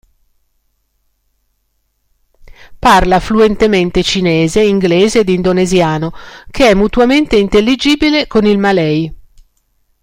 [2.79, 6.11] Parla fluentemente cinese, inglese ed indonesiano,
[6.49, 9.15] che è mutuamente intelligibile con il malay.